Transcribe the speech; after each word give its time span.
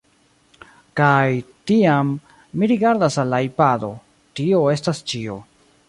Kaj, 1.01 1.27
tiam, 1.71 2.09
mi 2.63 2.71
rigardas 2.73 3.21
al 3.25 3.31
la 3.35 3.41
ipado: 3.51 3.93
tio 4.41 4.65
estas 4.79 5.05
ĉio. 5.15 5.39